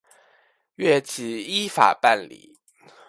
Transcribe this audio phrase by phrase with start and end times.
[0.77, 2.57] 岳起依法办理。